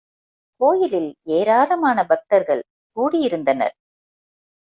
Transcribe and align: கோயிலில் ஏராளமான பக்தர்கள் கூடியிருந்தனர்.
கோயிலில் 0.61 1.15
ஏராளமான 1.23 2.05
பக்தர்கள் 2.05 2.63
கூடியிருந்தனர். 2.97 3.75